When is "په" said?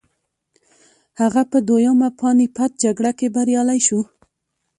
1.51-1.57